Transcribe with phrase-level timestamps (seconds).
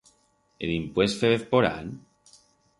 [0.61, 1.85] E dimpués fébez porán?